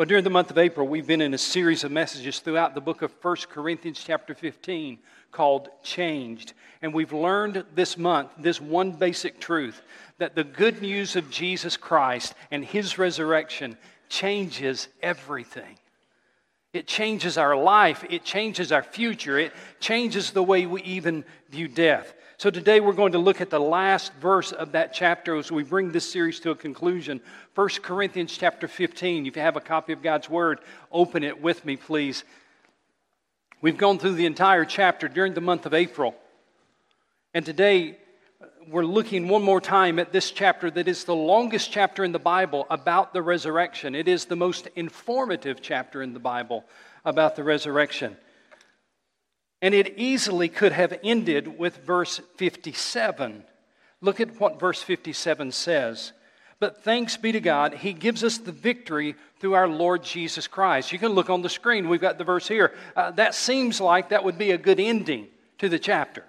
[0.00, 2.80] Well, during the month of April, we've been in a series of messages throughout the
[2.80, 4.98] book of 1 Corinthians, chapter 15,
[5.30, 6.54] called Changed.
[6.80, 9.82] And we've learned this month this one basic truth
[10.16, 13.76] that the good news of Jesus Christ and his resurrection
[14.08, 15.76] changes everything.
[16.72, 21.66] It changes our life, it changes our future, it changes the way we even view
[21.66, 22.14] death.
[22.36, 25.62] So today we're going to look at the last verse of that chapter as we
[25.62, 27.20] bring this series to a conclusion.
[27.54, 29.26] 1 Corinthians chapter 15.
[29.26, 30.60] If you have a copy of God's Word,
[30.92, 32.24] open it with me, please.
[33.60, 36.14] We've gone through the entire chapter during the month of April.
[37.34, 37.98] And today
[38.70, 42.20] we're looking one more time at this chapter that is the longest chapter in the
[42.20, 43.96] Bible about the resurrection.
[43.96, 46.64] It is the most informative chapter in the Bible
[47.04, 48.16] about the resurrection.
[49.60, 53.42] And it easily could have ended with verse 57.
[54.00, 56.12] Look at what verse 57 says.
[56.60, 60.92] But thanks be to God, He gives us the victory through our Lord Jesus Christ.
[60.92, 62.72] You can look on the screen, we've got the verse here.
[62.94, 65.26] Uh, that seems like that would be a good ending
[65.58, 66.24] to the chapter.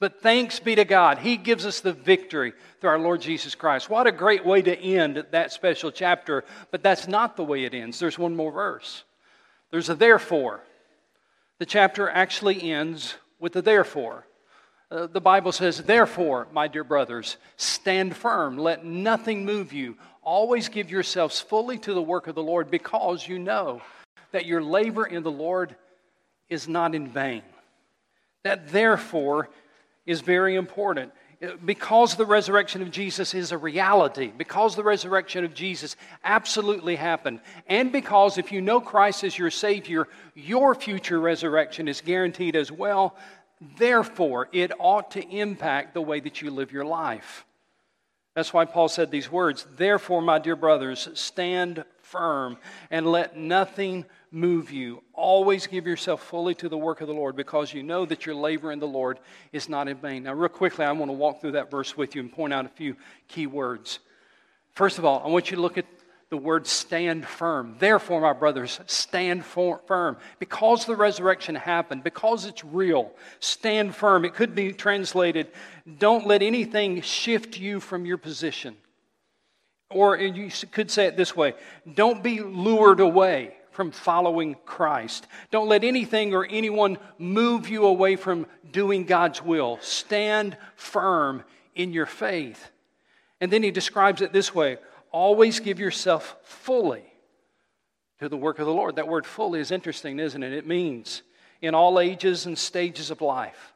[0.00, 3.90] But thanks be to God, He gives us the victory through our Lord Jesus Christ.
[3.90, 7.74] What a great way to end that special chapter, but that's not the way it
[7.74, 7.98] ends.
[7.98, 9.02] There's one more verse.
[9.70, 10.60] There's a therefore.
[11.58, 14.24] The chapter actually ends with a therefore.
[14.90, 18.56] Uh, the Bible says, Therefore, my dear brothers, stand firm.
[18.56, 19.96] Let nothing move you.
[20.22, 23.82] Always give yourselves fully to the work of the Lord because you know
[24.30, 25.74] that your labor in the Lord
[26.48, 27.42] is not in vain.
[28.44, 29.50] That therefore
[30.08, 31.12] is very important.
[31.64, 37.38] Because the resurrection of Jesus is a reality, because the resurrection of Jesus absolutely happened,
[37.68, 42.72] and because if you know Christ as your Savior, your future resurrection is guaranteed as
[42.72, 43.14] well,
[43.76, 47.44] therefore it ought to impact the way that you live your life.
[48.38, 52.56] That's why Paul said these words Therefore, my dear brothers, stand firm
[52.88, 55.02] and let nothing move you.
[55.12, 58.36] Always give yourself fully to the work of the Lord because you know that your
[58.36, 59.18] labor in the Lord
[59.50, 60.22] is not in vain.
[60.22, 62.64] Now, real quickly, I want to walk through that verse with you and point out
[62.64, 62.94] a few
[63.26, 63.98] key words.
[64.70, 65.97] First of all, I want you to look at
[66.30, 67.76] the word stand firm.
[67.78, 70.16] Therefore, my brothers, stand firm.
[70.38, 74.24] Because the resurrection happened, because it's real, stand firm.
[74.24, 75.48] It could be translated,
[75.98, 78.76] don't let anything shift you from your position.
[79.90, 81.54] Or you could say it this way
[81.94, 85.26] don't be lured away from following Christ.
[85.50, 89.78] Don't let anything or anyone move you away from doing God's will.
[89.80, 91.42] Stand firm
[91.74, 92.70] in your faith.
[93.40, 94.78] And then he describes it this way
[95.12, 97.04] always give yourself fully
[98.20, 98.96] to the work of the Lord.
[98.96, 100.52] That word fully is interesting, isn't it?
[100.52, 101.22] It means
[101.60, 103.72] in all ages and stages of life.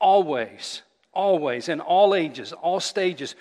[0.00, 0.82] Always,
[1.12, 3.34] always, in all ages, all stages.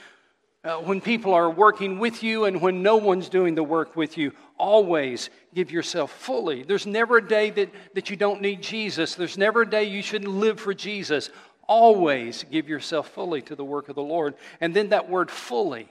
[0.63, 4.17] Uh, when people are working with you and when no one's doing the work with
[4.17, 6.63] you, always give yourself fully.
[6.63, 9.15] There's never a day that, that you don't need Jesus.
[9.15, 11.29] There's never a day you shouldn't live for Jesus.
[11.67, 14.35] Always give yourself fully to the work of the Lord.
[14.59, 15.89] And then that word fully.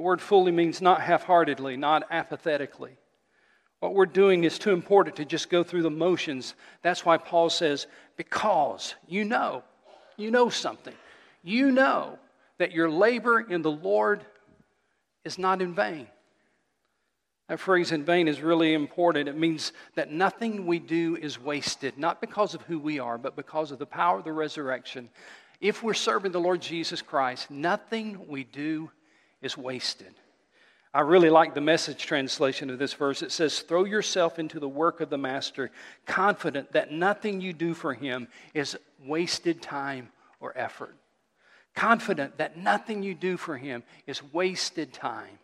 [0.00, 2.96] The word fully means not half heartedly, not apathetically.
[3.80, 6.54] What we're doing is too important to just go through the motions.
[6.80, 9.62] That's why Paul says, because you know,
[10.16, 10.94] you know something.
[11.42, 12.18] You know
[12.56, 14.24] that your labor in the Lord
[15.26, 16.06] is not in vain.
[17.50, 19.28] That phrase in vain is really important.
[19.28, 23.36] It means that nothing we do is wasted, not because of who we are, but
[23.36, 25.10] because of the power of the resurrection.
[25.60, 28.90] If we're serving the Lord Jesus Christ, nothing we do
[29.42, 30.14] is wasted.
[30.92, 33.22] I really like the message translation of this verse.
[33.22, 35.70] It says, Throw yourself into the work of the Master,
[36.04, 40.08] confident that nothing you do for him is wasted time
[40.40, 40.96] or effort
[41.74, 45.38] confident that nothing you do for Him is wasted time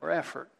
[0.00, 0.50] or effort.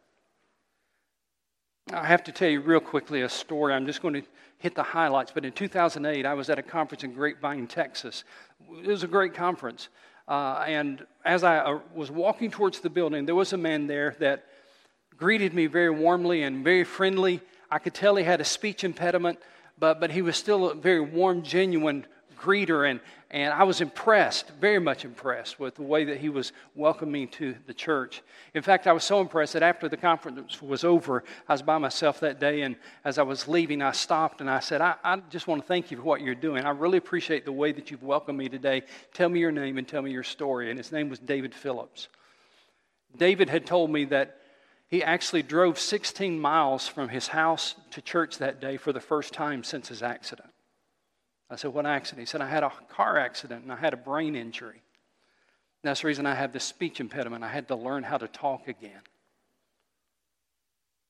[1.91, 3.73] I have to tell you real quickly a story.
[3.73, 4.23] I'm just going to
[4.59, 5.31] hit the highlights.
[5.33, 8.23] But in 2008, I was at a conference in Grapevine, Texas.
[8.83, 9.89] It was a great conference.
[10.29, 14.15] Uh, and as I uh, was walking towards the building, there was a man there
[14.19, 14.45] that
[15.17, 17.41] greeted me very warmly and very friendly.
[17.71, 19.39] I could tell he had a speech impediment,
[19.79, 22.05] but, but he was still a very warm, genuine
[22.39, 22.99] greeter, and,
[23.29, 27.55] and I was impressed, very much impressed with the way that he was welcoming to
[27.67, 28.21] the church.
[28.53, 31.77] In fact, I was so impressed that after the conference was over, I was by
[31.77, 35.17] myself that day, and as I was leaving, I stopped and I said, I, I
[35.29, 36.65] just want to thank you for what you're doing.
[36.65, 38.83] I really appreciate the way that you've welcomed me today.
[39.13, 40.69] Tell me your name and tell me your story.
[40.69, 42.07] And his name was David Phillips.
[43.17, 44.37] David had told me that
[44.87, 49.33] he actually drove 16 miles from his house to church that day for the first
[49.33, 50.49] time since his accident.
[51.49, 52.27] I said, What accident?
[52.27, 54.81] He said, I had a car accident and I had a brain injury.
[55.81, 57.43] That's the reason I have this speech impediment.
[57.43, 59.01] I had to learn how to talk again.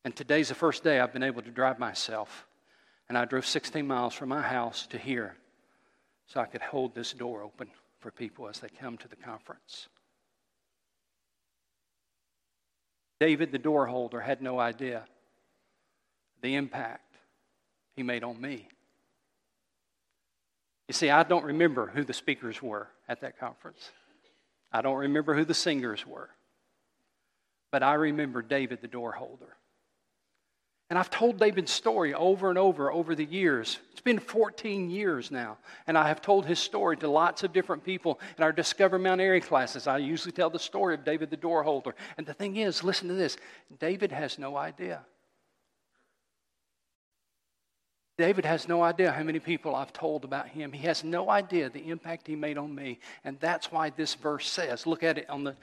[0.06, 2.46] And today's the first day I've been able to drive myself.
[3.10, 5.36] And I drove 16 miles from my house to here
[6.28, 7.70] so I could hold this door open
[8.00, 9.88] for people as they come to the conference.
[13.20, 15.06] David, the door holder, had no idea
[16.42, 17.16] the impact
[17.96, 18.68] he made on me.
[20.90, 23.92] You see, I don't remember who the speakers were at that conference.
[24.72, 26.32] I don't remember who the singers were.
[27.72, 29.56] But I remember David, the door holder.
[30.90, 33.78] And I've told David's story over and over over the years.
[33.92, 35.60] It's been 14 years now.
[35.86, 39.22] And I have told his story to lots of different people in our Discover Mount
[39.22, 39.86] Airy classes.
[39.86, 41.94] I usually tell the story of David the door holder.
[42.18, 43.38] And the thing is, listen to this
[43.80, 45.02] David has no idea.
[48.20, 50.74] David has no idea how many people I've told about him.
[50.74, 53.00] He has no idea the impact he made on me.
[53.24, 55.56] And that's why this verse says look at it on the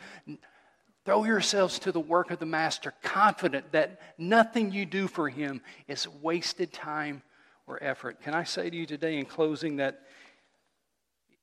[1.04, 5.60] Throw yourselves to the work of the Master, confident that nothing you do for him
[5.86, 7.22] is wasted time
[7.66, 8.22] or effort.
[8.22, 10.00] Can I say to you today in closing that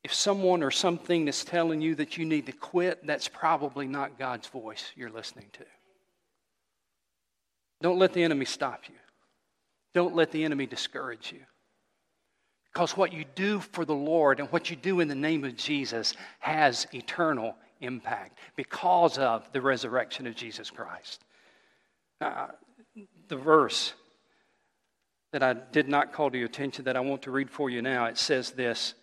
[0.03, 4.17] if someone or something is telling you that you need to quit, that's probably not
[4.17, 5.65] God's voice you're listening to.
[7.83, 8.95] Don't let the enemy stop you.
[9.93, 11.41] Don't let the enemy discourage you.
[12.73, 15.55] Because what you do for the Lord and what you do in the name of
[15.55, 21.23] Jesus has eternal impact because of the resurrection of Jesus Christ.
[22.19, 22.47] Uh,
[23.27, 23.93] the verse
[25.33, 27.81] that I did not call to your attention that I want to read for you
[27.81, 28.95] now, it says this.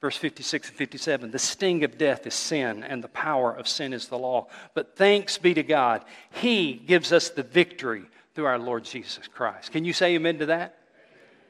[0.00, 3.92] Verse 56 and 57 The sting of death is sin, and the power of sin
[3.92, 4.48] is the law.
[4.74, 8.04] But thanks be to God, He gives us the victory
[8.34, 9.72] through our Lord Jesus Christ.
[9.72, 10.78] Can you say amen to that?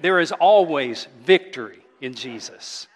[0.01, 2.89] There is always victory in Jesus.